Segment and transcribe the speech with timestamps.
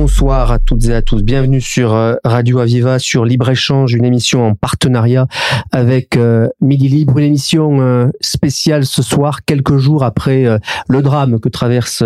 [0.00, 1.24] Bonsoir à toutes et à tous.
[1.24, 5.26] Bienvenue sur euh, Radio Aviva, sur Libre Échange, une émission en partenariat
[5.72, 10.46] avec euh, Midi Libre, une émission euh, spéciale ce soir, quelques jours après
[10.88, 12.04] le drame que traverse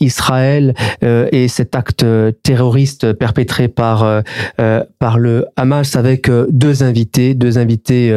[0.00, 2.04] Israël et cet acte
[2.42, 4.24] terroriste perpétré par
[4.98, 8.12] par le Hamas avec deux invités, deux invités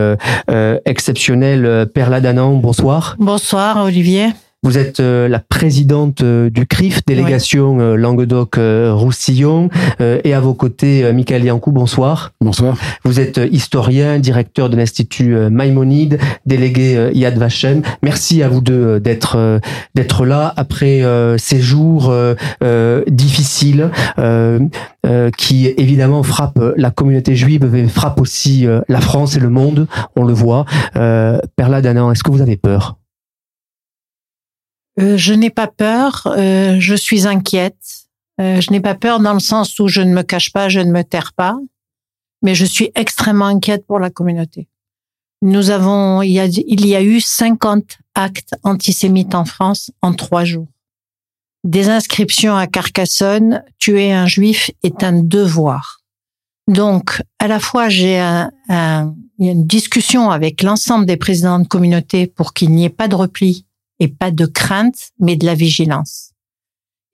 [0.85, 1.87] exceptionnels.
[1.93, 3.15] Perla Danan, bonsoir.
[3.19, 4.29] Bonsoir Olivier.
[4.63, 11.11] Vous êtes euh, la présidente euh, du CRIF, délégation euh, Languedoc-Roussillon, et à vos côtés,
[11.13, 12.31] Michael Yankou, bonsoir.
[12.41, 12.77] Bonsoir.
[13.03, 17.81] Vous êtes historien, directeur de l'Institut Maïmonide, délégué Yad Vashem.
[18.03, 19.59] Merci à vous deux d'être
[19.95, 21.01] d'être là après
[21.37, 22.13] ces jours
[23.07, 23.89] difficiles
[25.37, 30.23] qui évidemment frappent la communauté juive, mais frappent aussi la France et le monde, on
[30.23, 30.65] le voit.
[30.93, 33.00] Perla Danan, est-ce que vous avez peur?
[34.99, 38.07] Euh, je n'ai pas peur, euh, je suis inquiète.
[38.39, 40.79] Euh, je n'ai pas peur dans le sens où je ne me cache pas, je
[40.79, 41.57] ne me terre pas,
[42.41, 44.67] mais je suis extrêmement inquiète pour la communauté.
[45.41, 50.67] Nous avons, il y a, eu 50 actes antisémites en France en trois jours.
[51.63, 55.99] Des inscriptions à Carcassonne, tuer un juif est un devoir.
[56.67, 58.51] Donc, à la fois, j'ai un,
[59.39, 63.65] une discussion avec l'ensemble des présidents de communauté pour qu'il n'y ait pas de repli
[64.01, 66.31] et pas de crainte, mais de la vigilance.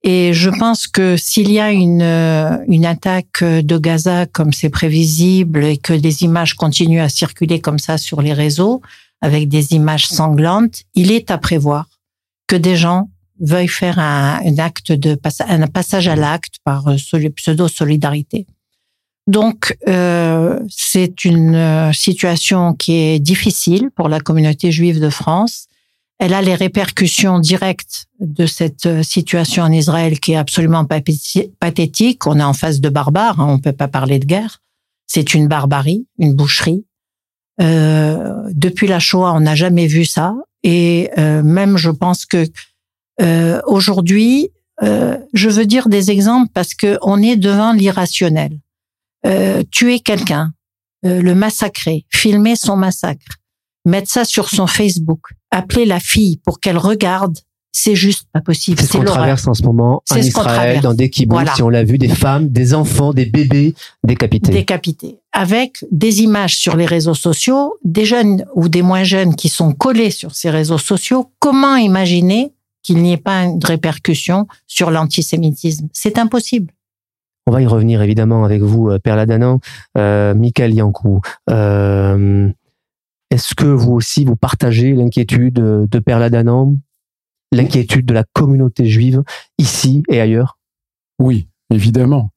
[0.04, 4.70] Et je pense que s'il y a une, euh, une attaque de Gaza comme c'est
[4.70, 8.82] prévisible et que des images continuent à circuler comme ça sur les réseaux,
[9.22, 11.88] avec des images sanglantes, il est à prévoir
[12.48, 16.96] que des gens veuillent faire un, acte de un passage à l'acte par euh,
[17.36, 18.48] pseudo solidarité.
[19.28, 25.68] Donc euh, c'est une euh, situation qui est difficile pour la communauté juive de France
[26.20, 32.26] elle a les répercussions directes de cette euh, situation en Israël qui est absolument pathétique.
[32.26, 34.62] On est en face de barbares, hein, on peut pas parler de guerre.
[35.06, 36.86] C'est une barbarie, une boucherie.
[37.62, 40.36] Euh, depuis la Shoah, on n'a jamais vu ça.
[40.64, 42.46] Et euh, même, je pense que
[43.22, 44.50] euh, aujourd'hui,
[44.84, 48.60] euh, je veux dire des exemples parce que on est devant l'irrationnel.
[49.72, 50.54] tuer quelqu'un,
[51.04, 53.38] le massacrer, filmer son massacre,
[53.86, 57.38] mettre ça sur son Facebook, appeler la fille pour qu'elle regarde,
[57.72, 58.80] c'est juste pas possible.
[58.80, 61.84] C'est ce qu'on traverse en ce moment en Israël, dans des kibbutz, si on l'a
[61.84, 64.52] vu, des femmes, des enfants, des bébés décapités.
[64.52, 65.20] Décapités.
[65.32, 69.74] Avec des images sur les réseaux sociaux, des jeunes ou des moins jeunes qui sont
[69.74, 71.32] collés sur ces réseaux sociaux.
[71.40, 75.88] Comment imaginer qu'il n'y ait pas une répercussion sur l'antisémitisme?
[75.94, 76.74] C'est impossible.
[77.46, 79.60] On va y revenir évidemment avec vous, euh, Père Ladanan,
[79.98, 81.22] euh, Michael Yankou.
[81.50, 82.50] Euh,
[83.30, 86.80] est-ce que vous aussi, vous partagez l'inquiétude de Père Ladanan,
[87.52, 89.24] l'inquiétude de la communauté juive
[89.58, 90.58] ici et ailleurs?
[91.20, 92.32] Oui, évidemment.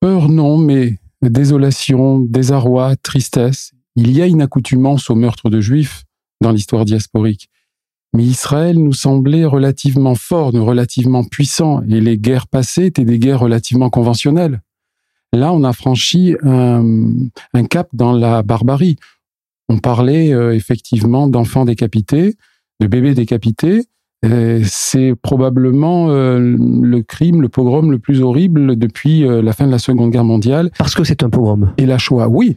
[0.00, 3.72] Peur, non, mais désolation, désarroi, tristesse.
[3.96, 6.04] Il y a une accoutumance au meurtre de juifs
[6.40, 7.50] dans l'histoire diasporique.
[8.14, 13.40] Mais Israël nous semblait relativement fort, relativement puissant, et les guerres passées étaient des guerres
[13.40, 14.62] relativement conventionnelles.
[15.32, 18.96] Là, on a franchi un cap dans la barbarie.
[19.70, 22.34] On parlait euh, effectivement d'enfants décapités,
[22.80, 23.84] de bébés décapités.
[24.64, 29.70] C'est probablement euh, le crime, le pogrom le plus horrible depuis euh, la fin de
[29.70, 30.72] la Seconde Guerre mondiale.
[30.76, 31.72] Parce que c'est un pogrom.
[31.78, 32.56] Et la Shoah, oui.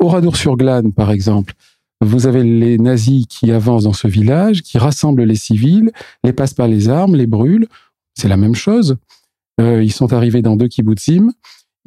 [0.00, 1.54] Oradour-sur-Glane, par exemple.
[2.00, 5.92] Vous avez les nazis qui avancent dans ce village, qui rassemblent les civils,
[6.24, 7.68] les passent par les armes, les brûlent.
[8.14, 8.96] C'est la même chose.
[9.60, 11.30] ils sont arrivés dans deux kibbutzim,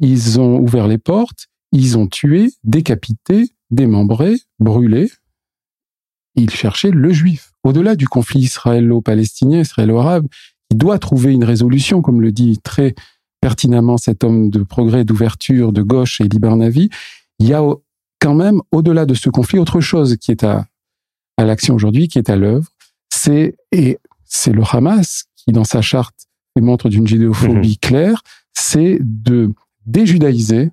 [0.00, 5.10] ils ont ouvert les portes, ils ont tué, décapité, démembré, brûlé.
[6.34, 7.52] Il cherchait le juif.
[7.64, 10.26] Au-delà du conflit israélo-palestinien, israélo-arabe,
[10.70, 12.94] il doit trouver une résolution, comme le dit très
[13.40, 16.90] pertinemment cet homme de progrès, d'ouverture, de gauche et Navi.
[17.38, 17.62] Il y a
[18.20, 20.66] quand même, au-delà de ce conflit, autre chose qui est à,
[21.36, 22.68] à l'action aujourd'hui, qui est à l'œuvre.
[23.10, 26.28] C'est, et c'est le Hamas qui, dans sa charte,
[26.60, 27.86] montre d'une judéophobie mmh.
[27.86, 29.52] claire, c'est de
[29.86, 30.70] déjudaïser,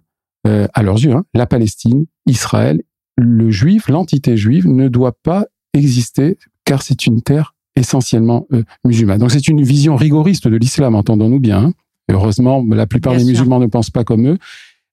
[0.49, 2.81] euh, à leurs yeux, hein, la Palestine, Israël
[3.19, 9.19] le juif, l'entité juive, ne doit pas exister car c'est une terre essentiellement euh, musulmane.
[9.19, 11.65] Donc c'est une vision rigoriste de l'islam, entendons-nous bien.
[11.65, 11.73] Hein.
[12.09, 14.37] Heureusement, la plupart des musulmans ne pensent pas comme eux.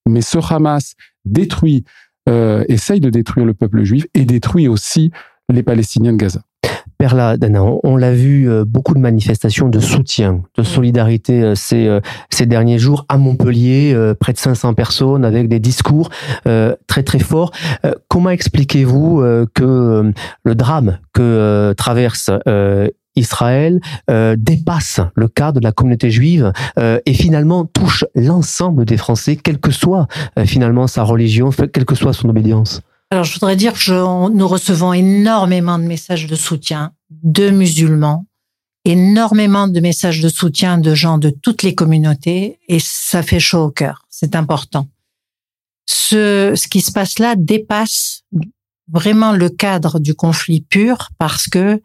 [0.08, 0.94] Mais ce Hamas
[1.24, 1.84] détruit,
[2.28, 5.10] euh, essaye de détruire le peuple juif et détruit aussi
[5.50, 6.42] les Palestiniens de Gaza.
[6.98, 7.36] Perla,
[7.84, 12.00] on l'a vu, euh, beaucoup de manifestations de soutien, de solidarité euh, ces, euh,
[12.30, 16.10] ces derniers jours à Montpellier, près de 500 personnes avec des discours
[16.44, 17.52] très très forts.
[18.08, 19.22] Comment expliquez-vous
[19.54, 20.12] que
[20.44, 22.30] le drame que traverse
[23.14, 23.80] Israël
[24.36, 29.70] dépasse le cadre de la communauté juive et finalement touche l'ensemble des Français, quelle que
[29.70, 30.06] soit
[30.44, 32.82] finalement sa religion, quelle que soit son obédience?
[33.10, 38.26] Alors, je voudrais dire que nous recevons énormément de messages de soutien de musulmans,
[38.84, 43.64] énormément de messages de soutien de gens de toutes les communautés, et ça fait chaud
[43.64, 44.06] au cœur.
[44.10, 44.88] C'est important.
[45.88, 48.24] Ce, ce qui se passe là dépasse
[48.88, 51.80] vraiment le cadre du conflit pur parce que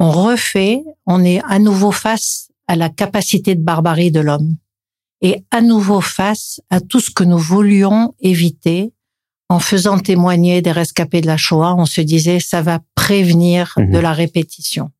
[0.00, 4.56] on refait, on est à nouveau face à la capacité de barbarie de l'homme
[5.20, 8.92] et à nouveau face à tout ce que nous voulions éviter
[9.52, 13.82] en faisant témoigner des rescapés de la Shoah, on se disait ça va prévenir de
[13.82, 14.00] mhm.
[14.00, 14.90] la répétition.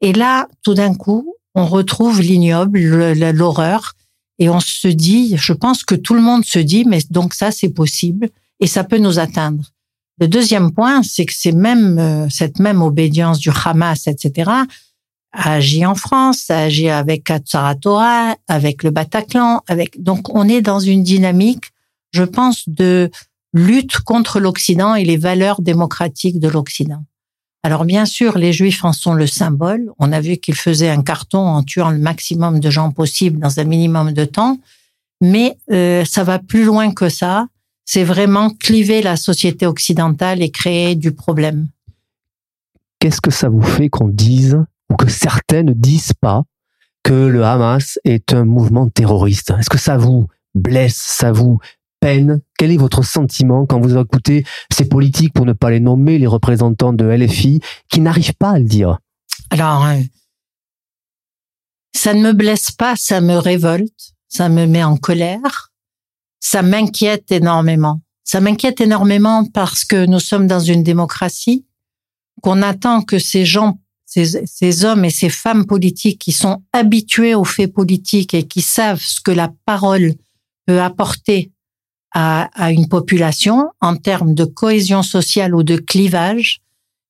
[0.00, 3.94] Et là, tout d'un coup, on retrouve l'ignoble, l'horreur,
[4.38, 7.50] et on se dit, je pense que tout le monde se dit, mais donc ça,
[7.50, 8.28] c'est possible,
[8.60, 9.64] et ça peut nous atteindre.
[10.20, 14.48] Le deuxième point, c'est que c'est même euh, cette même obédience du Hamas, etc.,
[15.32, 17.32] a agi en France, a agi avec
[17.80, 21.72] Torah, avec le Bataclan, avec donc on est dans une dynamique,
[22.12, 23.10] je pense, de
[23.52, 27.02] lutte contre l'Occident et les valeurs démocratiques de l'Occident.
[27.62, 29.90] Alors bien sûr, les Juifs en sont le symbole.
[29.98, 33.58] On a vu qu'ils faisaient un carton en tuant le maximum de gens possible dans
[33.58, 34.58] un minimum de temps,
[35.20, 37.46] mais euh, ça va plus loin que ça.
[37.84, 41.68] C'est vraiment cliver la société occidentale et créer du problème.
[43.00, 44.58] Qu'est-ce que ça vous fait qu'on dise,
[44.90, 46.42] ou que certains ne disent pas,
[47.02, 49.52] que le Hamas est un mouvement terroriste?
[49.58, 51.58] Est-ce que ça vous blesse, ça vous
[52.00, 56.18] peine Quel est votre sentiment quand vous écoutez ces politiques, pour ne pas les nommer,
[56.18, 57.60] les représentants de LFI,
[57.90, 58.98] qui n'arrivent pas à le dire?
[59.50, 60.00] Alors, euh,
[61.94, 65.72] ça ne me blesse pas, ça me révolte, ça me met en colère,
[66.40, 68.00] ça m'inquiète énormément.
[68.24, 71.64] Ça m'inquiète énormément parce que nous sommes dans une démocratie,
[72.42, 77.34] qu'on attend que ces gens, ces, ces hommes et ces femmes politiques qui sont habitués
[77.34, 80.14] aux faits politiques et qui savent ce que la parole
[80.66, 81.52] peut apporter
[82.12, 86.60] à, à une population en termes de cohésion sociale ou de clivage.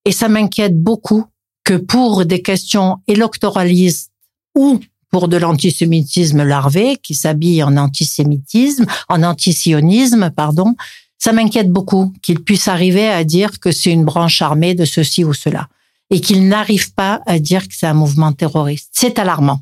[0.05, 1.27] Et ça m'inquiète beaucoup
[1.65, 4.11] que pour des questions électoralistes
[4.57, 4.81] ou
[5.11, 10.75] pour de l'antisémitisme larvé qui s'habille en antisémitisme, en antisionisme, pardon,
[11.19, 15.25] ça m'inquiète beaucoup qu'il puisse arriver à dire que c'est une branche armée de ceci
[15.25, 15.69] ou cela
[16.11, 18.91] et qu'il n'arrive pas à dire que c'est un mouvement terroriste.
[18.93, 19.61] C'est alarmant.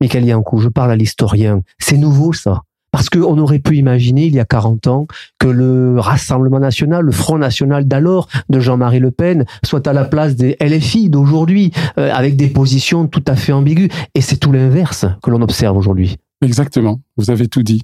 [0.00, 1.62] Michael Yankou, je parle à l'historien.
[1.78, 2.62] C'est nouveau, ça.
[2.96, 5.06] Parce qu'on aurait pu imaginer, il y a 40 ans,
[5.38, 10.06] que le Rassemblement national, le Front national d'alors, de Jean-Marie Le Pen, soit à la
[10.06, 13.90] place des LFI d'aujourd'hui, euh, avec des positions tout à fait ambiguës.
[14.14, 16.16] Et c'est tout l'inverse que l'on observe aujourd'hui.
[16.40, 17.82] Exactement, vous avez tout dit.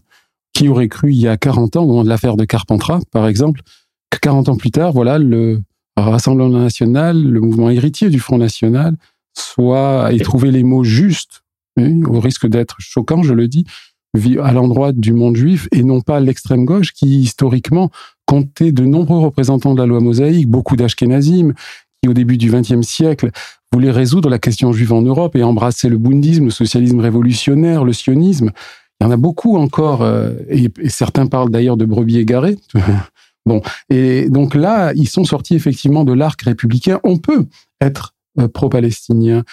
[0.54, 3.26] Qui aurait cru il y a 40 ans, au moment de l'affaire de Carpentras, par
[3.26, 3.60] exemple,
[4.08, 5.60] que 40 ans plus tard, voilà, le
[5.98, 8.96] Rassemblement national, le mouvement héritier du Front national,
[9.34, 11.42] soit ait trouvé les mots justes,
[11.76, 13.66] au risque d'être choquant, je le dis,
[14.42, 17.90] à l'endroit du monde juif et non pas l'extrême gauche qui historiquement
[18.26, 21.54] comptait de nombreux représentants de la loi mosaïque, beaucoup d'Ashkenazim,
[22.02, 23.30] qui au début du XXe siècle
[23.72, 27.92] voulaient résoudre la question juive en Europe et embrasser le bundisme, le socialisme révolutionnaire, le
[27.92, 28.50] sionisme.
[29.00, 32.58] Il y en a beaucoup encore, euh, et, certains parlent d'ailleurs de brebis égarés.
[33.46, 37.00] bon, et donc là, ils sont sortis effectivement de l'arc républicain.
[37.02, 37.46] On peut
[37.80, 39.44] être euh, pro-palestinien,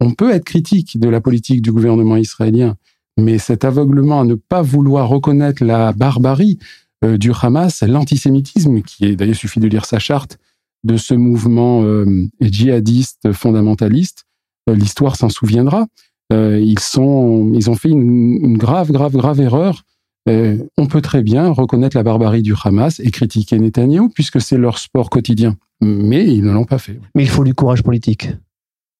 [0.00, 2.76] on peut être critique de la politique du gouvernement israélien,
[3.18, 6.58] mais cet aveuglement à ne pas vouloir reconnaître la barbarie
[7.04, 10.38] euh, du Hamas, l'antisémitisme, qui est d'ailleurs suffit de lire sa charte
[10.84, 14.24] de ce mouvement euh, djihadiste fondamentaliste,
[14.70, 15.86] euh, l'histoire s'en souviendra.
[16.30, 19.84] ils ont fait une, une grave, grave, grave erreur.
[20.26, 24.78] on peut très bien reconnaître la barbarie du Hamas et critiquer Netanyahu puisque c'est leur
[24.78, 25.56] sport quotidien.
[25.80, 27.00] Mais ils ne l'ont pas fait.
[27.14, 28.28] Mais il faut du courage politique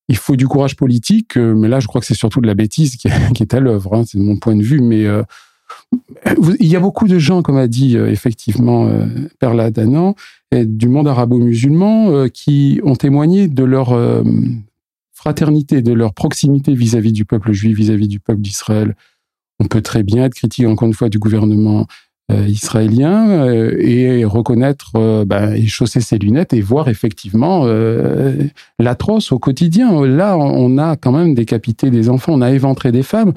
[0.09, 2.55] il faut du courage politique, euh, mais là, je crois que c'est surtout de la
[2.55, 3.93] bêtise qui, est à l'œuvre.
[3.95, 4.81] Hein, c'est mon point de vue.
[4.81, 5.21] Mais euh,
[6.59, 8.91] il y a beaucoup de gens, comme a dit euh, effectivement
[9.39, 10.15] Perla Danan,
[10.51, 13.95] du monde arabo-musulman, qui ont témoigné de leur
[15.13, 18.95] fraternité, de leur proximité vis-à-vis du peuple juif, vis-à-vis du peuple d'Israël.
[19.59, 21.85] On peut très bien être critique, encore une fois, du gouvernement
[22.47, 27.65] israélien euh, et reconnaître euh, ben, et chausser ses lunettes et voir effectivement
[28.79, 30.05] l'atroce au quotidien.
[30.05, 33.33] Là, on a quand même décapité des enfants, on a éventré des femmes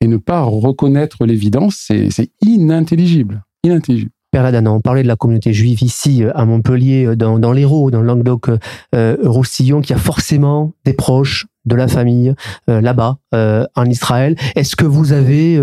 [0.00, 3.44] et ne pas reconnaître l'évidence, c'est inintelligible.
[3.64, 4.10] Inintelligible.
[4.34, 8.00] Père Ladanan, on parlait de la communauté juive ici à Montpellier, dans, dans l'Hérault, dans
[8.00, 12.34] le Languedoc-Roussillon, qui a forcément des proches, de la famille
[12.66, 14.34] là-bas en Israël.
[14.56, 15.56] Est-ce que vous avez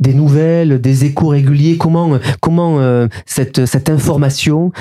[0.00, 1.76] des nouvelles, des échos réguliers?
[1.76, 2.80] Comment comment
[3.26, 4.72] cette cette information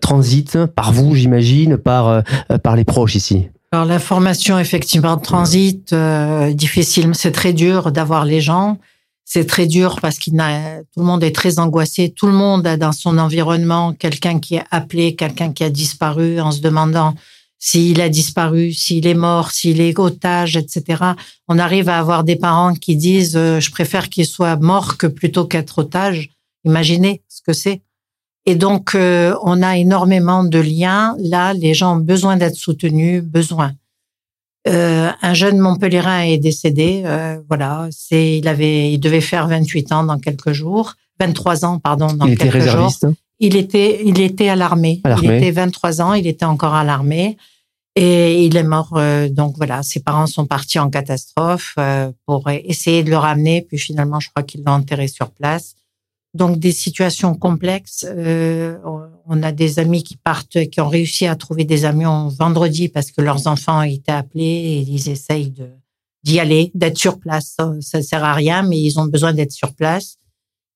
[0.00, 2.22] transite par vous, j'imagine, par
[2.62, 3.48] par les proches ici?
[3.72, 8.78] Alors l'information effectivement transite euh, difficile, c'est très dur d'avoir les gens.
[9.32, 12.12] C'est très dur parce qu'il tout le monde est très angoissé.
[12.12, 16.40] Tout le monde a dans son environnement quelqu'un qui est appelé, quelqu'un qui a disparu
[16.40, 17.14] en se demandant
[17.56, 21.04] s'il a disparu, s'il est mort, s'il est otage, etc.
[21.46, 25.06] On arrive à avoir des parents qui disent euh, je préfère qu'il soit mort que
[25.06, 26.30] plutôt qu'être otage.
[26.64, 27.82] Imaginez ce que c'est.
[28.46, 31.14] Et donc, euh, on a énormément de liens.
[31.20, 33.74] Là, les gens ont besoin d'être soutenus, besoin.
[34.68, 37.02] Euh, un jeune Montpellierin est décédé.
[37.04, 41.78] Euh, voilà, c'est il avait, il devait faire 28 ans dans quelques jours, 23 ans
[41.78, 43.06] pardon dans il quelques était réserviste.
[43.06, 43.14] jours.
[43.38, 45.00] Il était, il était à l'armée.
[45.22, 47.38] Il était 23 ans, il était encore à l'armée
[47.96, 48.90] et il est mort.
[48.96, 53.62] Euh, donc voilà, ses parents sont partis en catastrophe euh, pour essayer de le ramener,
[53.62, 55.74] puis finalement, je crois qu'ils l'ont enterré sur place.
[56.32, 58.06] Donc des situations complexes.
[58.08, 58.78] Euh,
[59.26, 63.10] on a des amis qui partent, qui ont réussi à trouver des avions vendredi parce
[63.10, 65.52] que leurs enfants étaient appelés et ils essayent
[66.22, 67.54] d'y aller, d'être sur place.
[67.56, 70.18] Ça, ça sert à rien, mais ils ont besoin d'être sur place.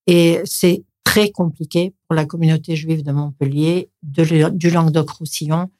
[0.07, 5.71] Et c'est très compliqué pour la communauté juive de Montpellier, du Languedoc-Roussillon.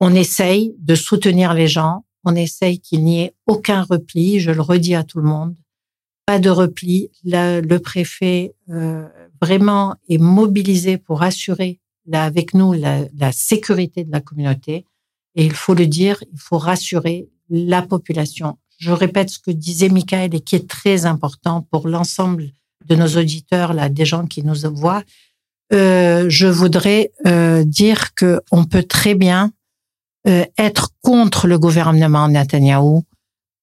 [0.00, 2.04] On essaye de soutenir les gens.
[2.24, 4.40] On essaye qu'il n'y ait aucun repli.
[4.40, 5.54] Je le redis à tout le monde
[6.28, 7.10] pas de repli.
[7.24, 9.08] le préfet euh,
[9.40, 14.84] vraiment est mobilisé pour assurer là, avec nous la, la, sécurité de la communauté.
[15.36, 18.58] Et il faut le dire, il faut rassurer la population.
[18.76, 22.50] Je répète ce que disait Michael et qui est très important pour l'ensemble
[22.84, 25.04] de nos auditeurs, là, des gens qui nous voient.
[25.72, 29.50] Euh, je voudrais euh, dire que on peut très bien
[30.26, 33.04] euh, être contre le gouvernement Netanyahou.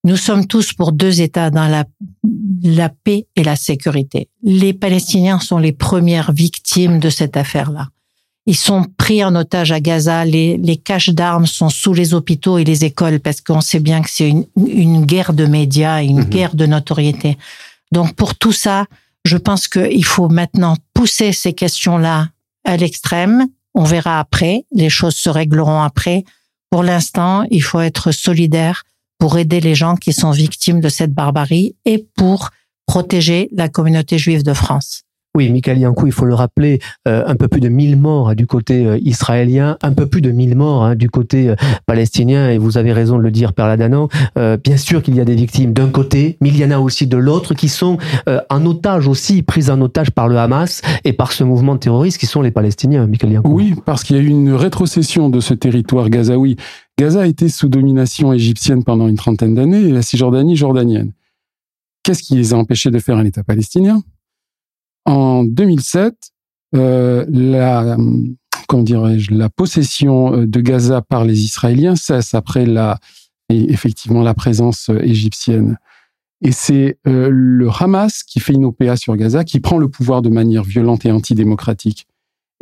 [0.06, 1.84] Nous sommes tous pour deux États dans la
[2.64, 4.30] la paix et la sécurité.
[4.44, 7.90] Les Palestiniens sont les premières victimes de cette affaire-là.
[8.48, 10.24] Ils sont pris en otage à Gaza.
[10.26, 14.02] Les, les caches d'armes sont sous les hôpitaux et les écoles parce qu'on sait bien
[14.02, 16.30] que c'est une, une, guerre de médias, une mhm.
[16.30, 17.38] guerre de notoriété.
[17.92, 18.86] Donc pour tout ça,
[19.26, 22.30] je pense qu'il faut maintenant pousser ces questions-là
[22.64, 23.48] à l'extrême.
[23.74, 24.66] On verra après.
[24.72, 26.24] Les choses se régleront après.
[26.70, 28.84] Pour l'instant, il faut être solidaire
[29.20, 32.50] pour aider les gens qui sont victimes de cette barbarie et pour
[32.86, 35.06] protéger la communauté juive de France.
[35.36, 36.80] Oui, Michael Yankou, il faut le rappeler,
[37.10, 40.22] euh, un peu plus de 1000 morts hein, du côté euh, israélien, un peu plus
[40.22, 41.56] de 1000 morts hein, du côté euh,
[41.86, 44.08] palestinien, et vous avez raison de le dire, Père Ladano.
[44.64, 47.06] bien sûr qu'il y a des victimes d'un côté, mais il y en a aussi
[47.06, 47.98] de l'autre qui sont
[48.50, 52.28] en otage aussi, prises en otage par le Hamas et par ce mouvement terroriste qui
[52.28, 53.52] sont les Palestiniens, Michael Yankou.
[53.52, 56.56] Oui, parce qu'il y a eu une rétrocession de ce territoire gazaoui.
[56.98, 61.12] Gaza a été sous domination égyptienne pendant une trentaine d'années et la Cisjordanie jordanienne.
[62.04, 64.02] Qu'est-ce qui les a empêchés de faire un État palestinien?
[65.06, 66.16] En 2007,
[66.76, 67.26] euh,
[68.74, 73.00] dirais-je, la possession euh, de Gaza par les Israéliens cesse après la,
[73.50, 75.78] effectivement la présence euh, égyptienne.
[76.42, 80.30] Et c'est le Hamas qui fait une OPA sur Gaza, qui prend le pouvoir de
[80.30, 82.08] manière violente et antidémocratique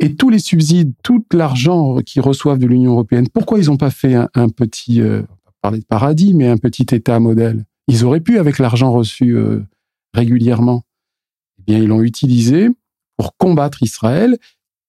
[0.00, 3.90] et tous les subsides, tout l'argent qu'ils reçoivent de l'Union européenne, pourquoi ils n'ont pas
[3.90, 5.22] fait un, petit, euh,
[5.60, 7.64] parler de paradis, mais un petit État modèle?
[7.86, 9.62] Ils auraient pu avec l'argent reçu euh,
[10.12, 10.84] régulièrement.
[11.58, 12.68] Eh bien, ils l'ont utilisé
[13.16, 14.38] pour combattre Israël,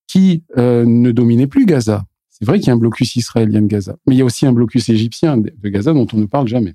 [0.08, 2.06] qui euh, ne dominait plus Gaza.
[2.30, 4.46] C'est vrai qu'il y a un blocus israélien de Gaza, mais il y a aussi
[4.46, 6.74] un blocus égyptien de Gaza dont on ne parle jamais.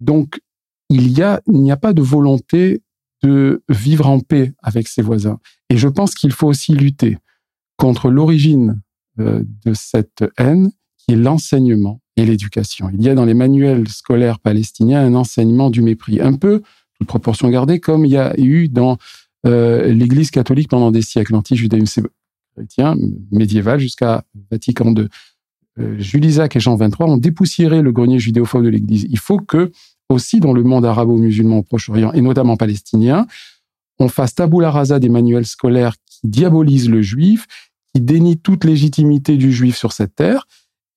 [0.00, 0.40] Donc,
[0.88, 2.82] il y a, il n'y a pas de volonté
[3.22, 5.38] de vivre en paix avec ses voisins.
[5.70, 7.18] Et je pense qu'il faut aussi lutter
[7.76, 8.80] contre l'origine
[9.20, 12.90] euh, de cette haine, qui est l'enseignement et l'éducation.
[12.92, 16.62] Il y a dans les manuels scolaires palestiniens un enseignement du mépris, un peu,
[16.98, 18.96] toute proportion gardée, comme il y a eu dans
[19.46, 22.08] euh, l'Église catholique pendant des siècles, l'anti-judaïsme
[22.56, 22.96] chrétien
[23.30, 25.08] médiéval jusqu'à Vatican II.
[25.78, 29.06] Euh, Jules Isaac et Jean XXIII ont dépoussiéré le grenier judéophobe de l'Église.
[29.10, 29.70] Il faut que
[30.08, 33.26] aussi dans le monde arabo-musulman au Proche-Orient et notamment palestinien,
[33.98, 37.46] on fasse tabula rasa des manuels scolaires qui diabolisent le juif,
[37.94, 40.46] qui dénient toute légitimité du juif sur cette terre,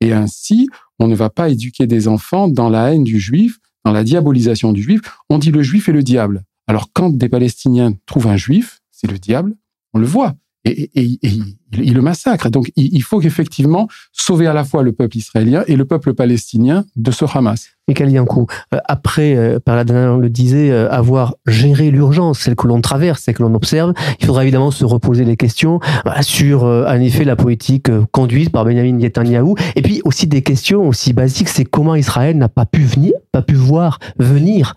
[0.01, 0.67] et ainsi,
[0.99, 4.71] on ne va pas éduquer des enfants dans la haine du juif, dans la diabolisation
[4.71, 5.01] du juif.
[5.29, 6.43] On dit le juif est le diable.
[6.67, 9.55] Alors quand des Palestiniens trouvent un juif, c'est le diable,
[9.93, 10.35] on le voit.
[10.65, 12.49] Et, il, le massacre.
[12.49, 16.85] Donc il, faut qu'effectivement sauver à la fois le peuple israélien et le peuple palestinien
[16.95, 17.69] de ce Hamas.
[17.87, 22.55] Michael Yankou, euh, après, euh, par la on le disait, euh, avoir géré l'urgence, celle
[22.55, 25.79] que l'on traverse, celle que l'on observe, il faudra évidemment se reposer des questions
[26.21, 31.13] sur, en effet, la politique conduite par Benjamin Netanyahu, et puis aussi des questions aussi
[31.13, 34.75] basiques, c'est comment Israël n'a pas pu venir, pas pu voir venir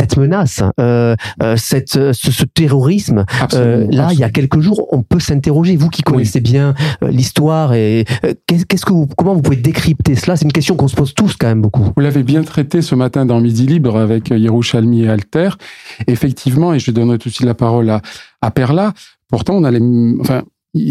[0.00, 3.26] cette menace, euh, euh, cette, ce, ce terrorisme.
[3.52, 5.76] Euh, là, il y a quelques jours, on peut s'interroger.
[5.76, 10.14] Vous qui connaissez bien euh, l'histoire et euh, qu'est-ce que vous, comment vous pouvez décrypter
[10.14, 10.36] cela?
[10.36, 11.92] C'est une question qu'on se pose tous quand même beaucoup.
[11.94, 15.50] Vous l'avez bien traité ce matin dans Midi Libre avec Yerushalmi et Alter.
[16.06, 18.00] Effectivement, et je donnerai tout de suite la parole à,
[18.40, 18.94] à Perla.
[19.28, 19.80] Pourtant, on a les,
[20.18, 20.44] enfin,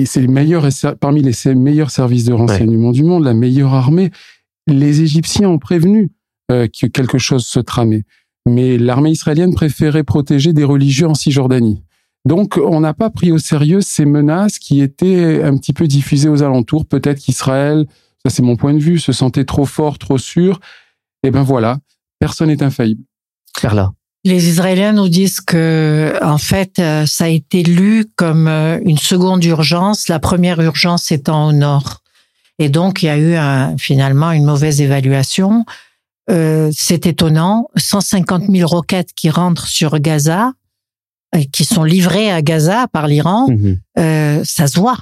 [0.06, 0.68] c'est les meilleurs
[1.00, 4.12] parmi les meilleurs services de renseignement du monde, la meilleure armée.
[4.68, 6.12] Les Égyptiens ont prévenu
[6.50, 8.04] que quelque chose se tramait
[8.46, 11.84] mais l'armée israélienne préférait protéger des religieux en Cisjordanie.
[12.26, 16.30] Donc, on n'a pas pris au sérieux ces menaces qui étaient un petit peu diffusées
[16.30, 16.86] aux alentours.
[16.86, 17.86] Peut-être qu'Israël,
[18.24, 20.60] ça c'est mon point de vue, se sentait trop fort, trop sûr.
[21.24, 21.80] Et eh ben voilà,
[22.20, 23.04] personne n'est infaillible.
[23.60, 23.92] Carla.
[24.26, 28.98] Les Israéliens nous disent que, en fait, euh, ça a été lu comme euh, une
[28.98, 32.02] seconde urgence, la première urgence étant au nord.
[32.60, 35.66] Et donc, il y a eu finalement une mauvaise évaluation.
[36.30, 40.54] Euh, c'est étonnant, 150 000 roquettes qui rentrent sur Gaza,
[41.36, 43.80] et qui sont livrées à Gaza par l'Iran, mhm.
[43.98, 44.98] euh, ça se voit.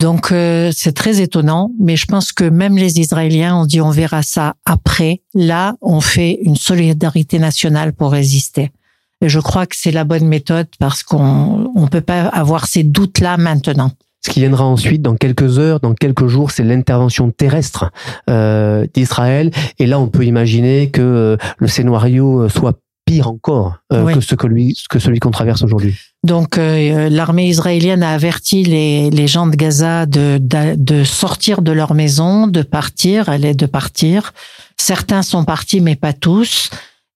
[0.00, 3.90] Donc euh, c'est très étonnant, mais je pense que même les Israéliens ont dit on
[3.90, 5.22] verra ça après.
[5.34, 8.72] Là, on fait une solidarité nationale pour résister.
[9.20, 12.82] Et je crois que c'est la bonne méthode parce qu'on on peut pas avoir ces
[12.82, 13.92] doutes là maintenant.
[14.22, 17.90] Ce qui viendra ensuite, dans quelques heures, dans quelques jours, c'est l'intervention terrestre
[18.28, 19.50] euh, d'Israël.
[19.78, 22.78] Et là, on peut imaginer que euh, le scénario soit
[23.10, 25.96] pire encore euh, que ce que lui que celui qu'on traverse aujourd'hui.
[26.24, 31.62] Donc euh, l'armée israélienne a averti les, les gens de Gaza de, de, de sortir
[31.62, 34.32] de leur maison, de partir, elle est de partir.
[34.76, 36.70] Certains sont partis mais pas tous.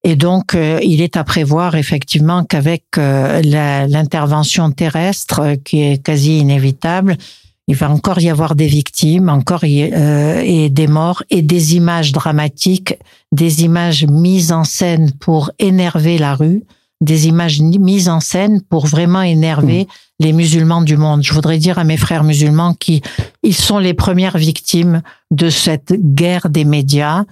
[0.06, 3.40] Et donc, euh, il est à prévoir effectivement qu'avec euh,
[3.88, 7.16] l'intervention terrestre, euh, qui est quasi inévitable,
[7.66, 12.12] il va encore y avoir des victimes, encore y, et des morts et des images
[12.12, 12.98] dramatiques,
[13.32, 16.62] des images mises en scène pour énerver la rue,
[17.00, 20.24] des images mises en scène pour vraiment énerver mmh.
[20.24, 21.22] les musulmans du monde.
[21.22, 23.00] Je voudrais dire à mes frères musulmans qui
[23.42, 25.00] ils sont les premières victimes
[25.30, 27.24] de cette guerre des médias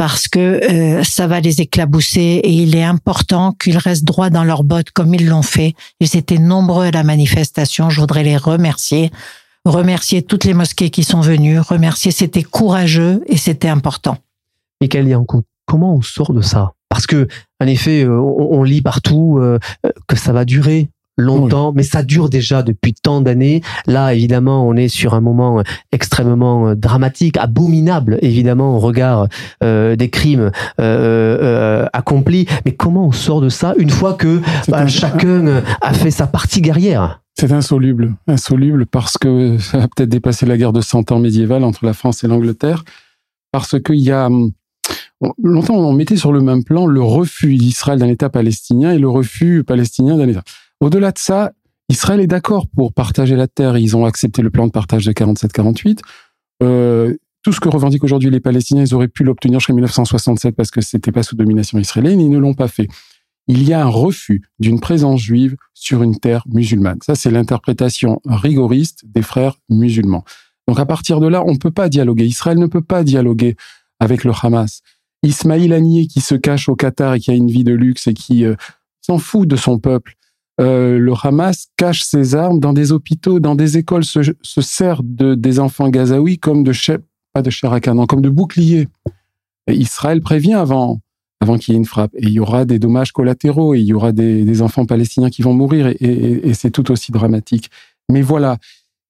[0.00, 4.44] parce que euh, ça va les éclabousser et il est important qu'ils restent droits dans
[4.44, 5.74] leurs bottes comme ils l'ont fait.
[6.00, 9.10] Ils étaient nombreux à la manifestation, je voudrais les remercier.
[9.66, 14.16] Remercier toutes les mosquées qui sont venues, remercier, c'était courageux et c'était important.
[14.80, 16.72] Michael Yankou, comment on sort de ça?
[16.88, 17.28] Parce que,
[17.62, 19.58] en effet, euh, on, lit partout euh,
[20.08, 20.88] que ça va durer
[21.20, 23.62] longtemps, mais ça dure déjà depuis tant d'années.
[23.86, 29.28] Là, évidemment, on est sur un moment extrêmement euh, dramatique, abominable, évidemment, au regard
[29.62, 32.46] euh, des crimes euh, accomplis.
[32.64, 36.60] Mais comment on sort de ça une fois que bah, chacun a fait sa partie
[36.60, 37.20] guerrière?
[37.38, 41.64] C'est insoluble, insoluble parce que ça a peut-être dépassé la guerre de 100 ans médiévale
[41.64, 42.84] entre la France et l'Angleterre,
[43.50, 44.52] parce qu'il y a hum,
[45.42, 49.08] longtemps on mettait sur le même plan le refus d'Israël d'un État palestinien et le
[49.08, 50.42] refus palestinien d'un État.
[50.80, 51.52] Au-delà de ça,
[51.88, 53.76] Israël est d'accord pour partager la terre.
[53.76, 55.98] Ils ont accepté le plan de partage de 47-48.
[56.62, 60.70] Euh, tout ce que revendiquent aujourd'hui les Palestiniens, ils auraient pu l'obtenir jusqu'en 1967 parce
[60.70, 62.20] que c'était pas sous domination israélienne.
[62.20, 62.86] Ils ne l'ont pas fait.
[63.48, 66.98] Il y a un refus d'une présence juive sur une terre musulmane.
[67.04, 70.24] Ça, c'est l'interprétation rigoriste des frères musulmans.
[70.68, 72.26] Donc, à partir de là, on ne peut pas dialoguer.
[72.26, 73.56] Israël ne peut pas dialoguer
[73.98, 74.82] avec le Hamas.
[75.22, 78.14] Ismail Haniyeh, qui se cache au Qatar et qui a une vie de luxe et
[78.14, 78.54] qui euh,
[79.00, 80.14] s'en fout de son peuple,
[80.60, 85.34] euh, le Hamas cache ses armes dans des hôpitaux, dans des écoles, se, sert de,
[85.34, 86.72] des enfants gazaouis comme de
[87.32, 88.88] pas de chair à comme de boucliers.
[89.68, 91.00] Israël prévient avant,
[91.40, 92.12] avant qu'il y ait une frappe.
[92.14, 95.42] Et il y aura des dommages collatéraux, et il y aura des, enfants palestiniens qui
[95.42, 97.70] vont mourir, et, c'est tout aussi dramatique.
[98.10, 98.58] Mais voilà,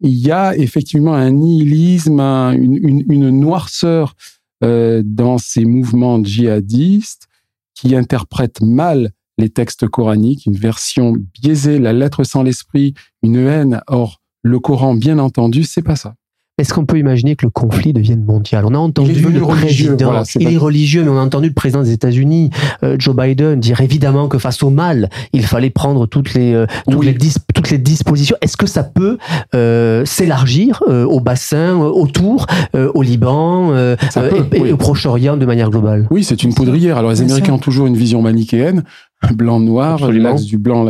[0.00, 4.14] il y a effectivement un nihilisme, une, noirceur
[4.62, 7.26] euh, dans ces mouvements djihadistes
[7.74, 13.82] qui interprètent mal les textes coraniques, une version biaisée, la lettre sans l'esprit, une haine.
[13.88, 16.14] Or, le Coran, bien entendu, c'est pas ça.
[16.60, 18.66] Est-ce qu'on peut imaginer que le conflit devienne mondial?
[18.66, 21.92] On a entendu le président, il est religieux, mais on a entendu le président des
[21.92, 22.50] États-Unis,
[22.82, 26.66] euh, Joe Biden, dire évidemment que face au mal, il fallait prendre toutes les euh,
[26.90, 27.16] toutes, les
[27.54, 28.36] toutes les dispositions.
[28.42, 29.16] Est-ce que ça peut
[29.54, 36.06] euh, s'élargir au bassin, autour, au Liban et, au Proche-Orient de manière globale?
[36.10, 36.98] Oui, c'est une poudrière.
[36.98, 38.84] Alors les Américains ont toujours une vision manichéenne
[39.34, 40.86] blanc-noir, l'axe du blanc.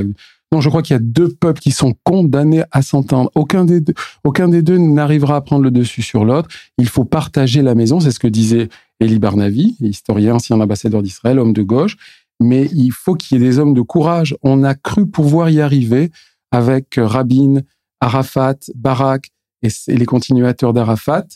[0.52, 3.30] Non, je crois qu'il y a deux peuples qui sont condamnés à s'entendre.
[3.36, 6.48] Aucun des deux, aucun des deux n'arrivera à prendre le dessus sur l'autre.
[6.76, 8.00] Il faut partager la maison.
[8.00, 8.68] C'est ce que disait
[9.00, 11.96] Elie Barnavi, historien, ancien ambassadeur d'Israël, homme de gauche.
[12.40, 14.36] Mais il faut qu'il y ait des hommes de courage.
[14.42, 16.10] On a cru pouvoir y arriver
[16.50, 17.60] avec Rabin,
[18.00, 19.30] Arafat, Barak
[19.62, 21.26] et les continuateurs d'Arafat.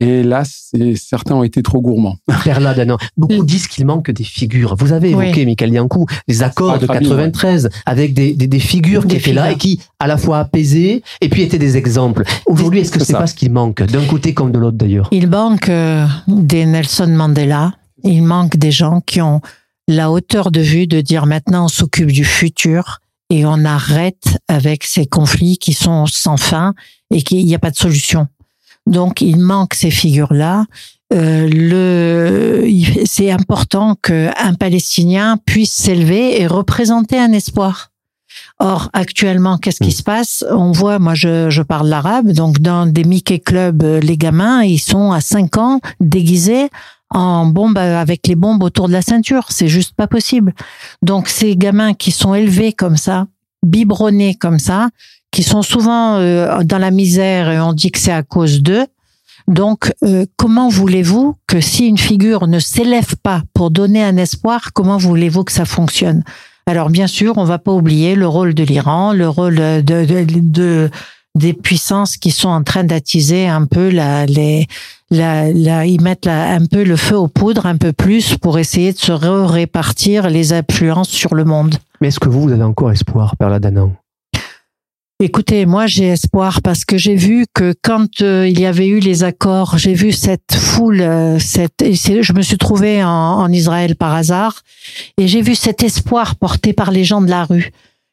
[0.00, 0.44] Et là,
[0.96, 2.16] certains ont été trop gourmands.
[2.44, 2.74] Perla
[3.16, 4.74] Beaucoup disent qu'il manque des figures.
[4.76, 9.16] Vous avez évoqué, Michael Yankou, les accords de 93 avec des, des, des figures qui
[9.16, 12.24] étaient là et qui, à la fois apaisaient et puis étaient des exemples.
[12.46, 15.08] Aujourd'hui, est-ce que c'est pas ce qu'il manque, d'un côté comme de l'autre d'ailleurs?
[15.12, 17.72] Il manque euh, des Nelson Mandela.
[18.02, 19.42] Il manque des gens qui ont
[19.86, 24.84] la hauteur de vue de dire maintenant on s'occupe du futur et on arrête avec
[24.84, 26.74] ces conflits qui sont sans fin
[27.12, 28.26] et qu'il n'y a pas de solution.
[28.90, 30.66] Donc il manque ces figures-là.
[31.12, 32.68] Euh, le,
[33.04, 37.90] c'est important qu'un Palestinien puisse s'élever et représenter un espoir.
[38.60, 39.92] Or, actuellement, qu'est-ce qui mm.
[39.92, 40.44] se passe?
[40.50, 44.62] On voit, moi, je, je parle l'arabe, donc dans des Mickey Clubs, euh, les gamins,
[44.62, 46.68] ils sont à 5 ans déguisés
[47.12, 49.46] en bombe avec les bombes autour de la ceinture.
[49.48, 50.54] C'est juste pas possible.
[51.02, 53.26] Donc, ces gamins qui sont élevés comme ça,
[53.64, 54.90] biberonnés comme ça,
[55.30, 58.86] qui sont souvent euh, dans la misère et on dit que c'est à cause d'eux.
[59.48, 64.72] Donc, euh, comment voulez-vous que si une figure ne s'élève pas pour donner un espoir,
[64.72, 66.22] comment voulez-vous que ça fonctionne?
[66.66, 70.24] Alors, bien sûr, on va pas oublier le rôle de l'Iran, le rôle de, de,
[70.40, 70.90] de,
[71.34, 74.24] des puissances qui sont en train d'attiser un peu la,
[75.10, 79.10] ils mettent un peu le feu aux poudres, un peu plus, pour essayer de se
[79.10, 81.74] répartir les influences sur le monde.
[82.00, 83.92] Mais est-ce que vous, vous avez encore espoir, Perla Danan?
[85.22, 89.00] Écoutez, moi j'ai espoir parce que j'ai vu que quand euh, il y avait eu
[89.00, 93.96] les accords, j'ai vu cette foule, euh, cette, je me suis trouvée en, en Israël
[93.96, 94.62] par hasard
[95.18, 97.70] et j'ai vu cet espoir porté par les gens de la rue,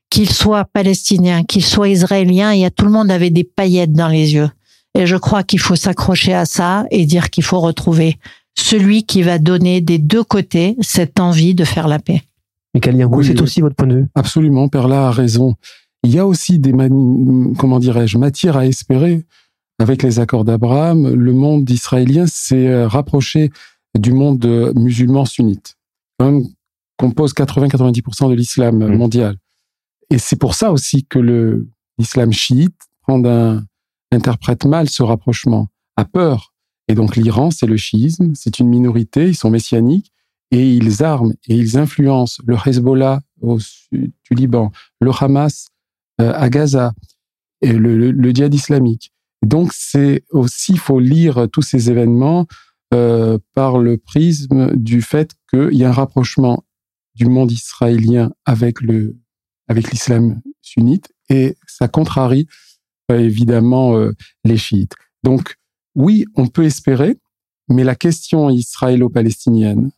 [0.10, 3.94] qu'ils soient palestiniens, qu'ils soient israéliens, il y a tout le monde avait des paillettes
[3.94, 4.50] dans les yeux.
[4.94, 8.18] Et je crois qu'il faut s'accrocher à ça et dire qu'il faut retrouver
[8.54, 12.24] celui qui va donner des deux côtés cette envie de faire la paix.
[12.74, 14.08] Michael Yango, c'est aussi votre point de vue?
[14.14, 15.56] Absolument, Perla a raison
[16.04, 16.72] il y a aussi des,
[17.58, 19.26] comment dirais-je, matières à espérer.
[19.80, 23.52] Avec les accords d'Abraham, le monde israélien s'est euh, rapproché
[23.96, 25.78] du monde euh, musulman sunnite,
[26.18, 26.48] quand même
[26.98, 28.98] compose 80-90% de l'islam mmh.
[28.98, 29.38] mondial.
[30.10, 33.64] Et c'est pour ça aussi que le l'islam chiite prend un,
[34.12, 36.54] interprète mal ce rapprochement, a peur.
[36.88, 40.12] Et donc l'Iran, c'est le chiisme, c'est une minorité, ils sont messianiques,
[40.52, 45.68] et ils arment et ils influencent le Hezbollah au sud du Liban, le Hamas
[46.20, 46.94] à Gaza,
[47.62, 49.12] et le, le, djihad islamique.
[49.44, 52.48] Donc c'est aussi, il faut lire tous ces événements
[52.94, 56.64] euh, par le prisme du fait qu'il y a un rapprochement
[57.16, 59.18] du monde israélien avec le
[59.68, 62.48] avec l'islam sunnite et ça contrarie
[63.12, 64.14] euh, évidemment euh,
[64.46, 64.94] les chiites.
[65.24, 65.58] Donc
[65.96, 67.18] oui, on peut espérer,
[67.68, 69.92] mais la question israélo-palestinienne,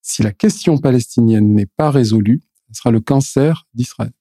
[0.00, 4.12] si la question palestinienne n'est pas résolue, ce sera le cancer d'Israël.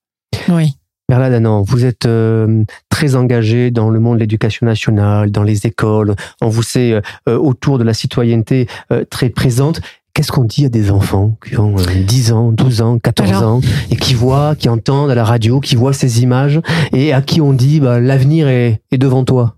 [0.49, 0.75] Oui.
[1.11, 5.67] Perla Danan, vous êtes euh, très engagé dans le monde de l'éducation nationale, dans les
[5.67, 6.15] écoles.
[6.39, 8.67] On vous sait euh, euh, autour de la citoyenneté
[9.09, 9.81] très présente.
[10.13, 13.97] Qu'est-ce qu'on dit à des enfants qui ont 10 ans, 12 ans, 14 ans et
[13.97, 16.61] qui voient, qui entendent à la radio, qui voient ces images
[16.93, 19.57] et à qui on dit bah, l'avenir est, est devant toi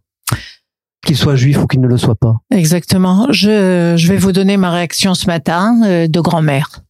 [1.06, 2.38] qu'il soit juif ou qu'il ne le soit pas.
[2.50, 3.28] Exactement.
[3.30, 6.82] Je, je vais vous donner ma réaction ce matin de grand-mère.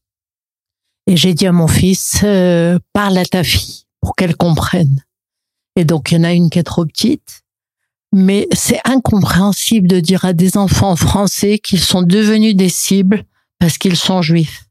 [1.05, 2.23] Et j'ai dit à mon fils,
[2.93, 5.01] parle à ta fille pour qu'elle comprenne.
[5.77, 7.43] Et donc, il y en a une qui est trop petite.
[8.11, 13.23] Mais c'est incompréhensible de dire à des enfants français qu'ils sont devenus des cibles
[13.59, 14.65] parce qu'ils sont juifs.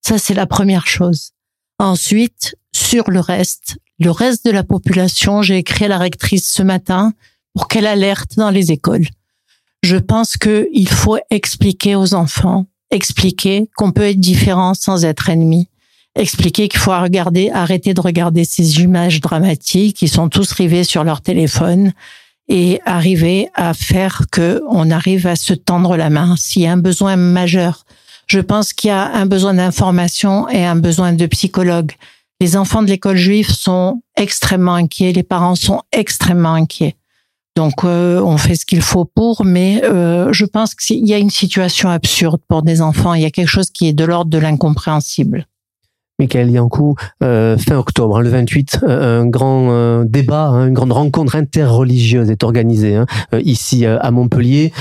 [0.00, 1.32] Ça, c'est la première chose.
[1.78, 6.62] Ensuite, sur le reste, le reste de la population, j'ai écrit à la rectrice ce
[6.62, 7.12] matin
[7.54, 9.06] pour qu'elle alerte dans les écoles.
[9.82, 15.68] Je pense qu'il faut expliquer aux enfants, expliquer qu'on peut être différent sans être ennemi,
[16.18, 21.04] expliquer qu'il faut regarder, arrêter de regarder ces images dramatiques qui sont tous rivés sur
[21.04, 21.92] leur téléphone
[22.48, 26.72] et arriver à faire que on arrive à se tendre la main s'il y a
[26.72, 27.84] un besoin majeur.
[28.26, 31.92] Je pense qu'il y a un besoin d'information et un besoin de psychologue.
[32.40, 36.96] Les enfants de l'école juive sont extrêmement inquiets, les parents sont extrêmement inquiets.
[37.56, 41.18] Donc euh, on fait ce qu'il faut pour, mais euh, je pense qu'il y a
[41.18, 43.14] une situation absurde pour des enfants.
[43.14, 45.46] Il y a quelque chose qui est de l'ordre de l'incompréhensible.
[46.18, 50.74] Michael Yankou, euh, fin octobre, hein, le 28, euh, un grand euh, débat, hein, une
[50.74, 53.06] grande rencontre interreligieuse est organisée hein,
[53.38, 54.72] ici à Montpellier.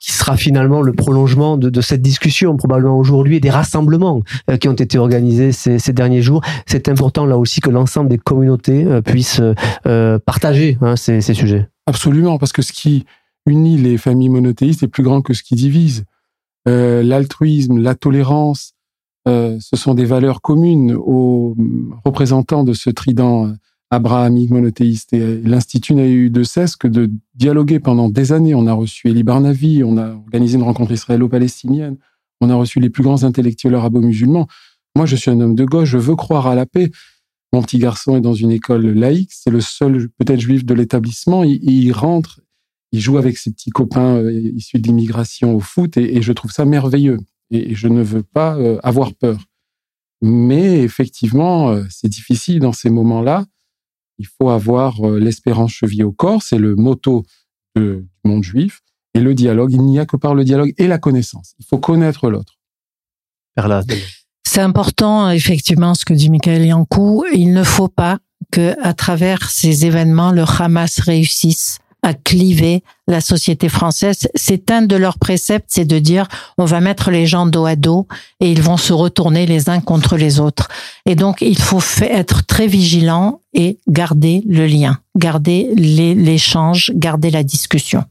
[0.00, 4.20] qui sera finalement le prolongement de, cette discussion probablement aujourd'hui et des rassemblements
[4.60, 6.40] qui ont été organisés ces, derniers jours.
[6.66, 9.42] C'est important là aussi que l'ensemble des communautés puissent
[10.24, 11.68] partager ces, sujets.
[11.86, 13.06] Absolument, parce que ce qui
[13.46, 16.04] unit les familles monothéistes est plus grand que ce qui divise.
[16.64, 18.74] L'altruisme, la tolérance,
[19.28, 21.54] euh, ce sont des valeurs communes aux
[22.04, 23.52] représentants de ce trident
[23.90, 25.12] abrahamique monothéiste.
[25.12, 28.54] Et l'Institut n'a eu de cesse que de dialoguer pendant des années.
[28.54, 31.96] On a reçu Eli Barnavi, on a organisé une rencontre israélo-palestinienne,
[32.40, 34.46] on a reçu les plus grands intellectuels arabo-musulmans.
[34.96, 36.90] Moi, je suis un homme de gauche, je veux croire à la paix.
[37.52, 41.44] Mon petit garçon est dans une école laïque, c'est le seul peut-être juif de l'établissement.
[41.44, 42.40] Il, rentre,
[42.92, 46.50] il joue avec ses petits copains euh, issus de l'immigration au foot et, je trouve
[46.50, 47.18] ça merveilleux.
[47.50, 49.38] Et, je ne veux pas euh, avoir peur.
[50.20, 53.44] Mais effectivement, euh, c'est difficile dans ces moments-là
[54.18, 57.24] il faut avoir euh, l'espérance chevillée au corps, c'est le motto
[57.76, 58.80] de, du monde juif.
[59.14, 61.54] Et le dialogue, il n'y a que par le dialogue et la connaissance.
[61.58, 62.54] Il faut connaître l'autre.
[64.46, 67.24] C'est important, effectivement, ce que dit Michael Yankou.
[67.32, 68.18] Il ne faut pas
[68.52, 74.28] que, à travers ces événements, le Hamas réussisse à cliver la société française.
[74.34, 77.76] C'est un de leurs préceptes, c'est de dire on va mettre les gens dos à
[77.76, 78.06] dos
[78.40, 80.68] et ils vont se retourner les uns contre les autres.
[81.06, 87.42] Et donc il faut être très vigilant et garder le lien, garder l'échange, garder la
[87.42, 88.04] discussion.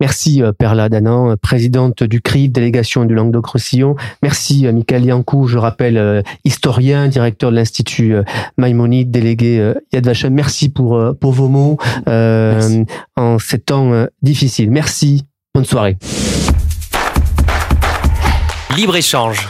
[0.00, 3.96] Merci euh, Perla Danan, présidente du CRI, délégation du Languedoc-Roussillon.
[4.22, 8.14] Merci euh, Michael Yankou, je rappelle, euh, historien, directeur de l'Institut
[8.56, 10.32] Maïmonide, délégué Yad Vashem.
[10.32, 12.84] Merci pour, pour vos mots euh,
[13.16, 14.70] en ces temps difficiles.
[14.70, 15.96] Merci, bonne soirée.
[18.76, 19.48] Libre-échange.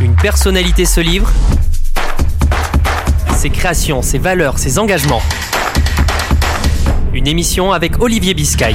[0.00, 1.30] Une personnalité se livre.
[3.36, 5.22] Ses créations, ses valeurs, ses engagements.
[7.12, 8.74] Une émission avec Olivier Biscay.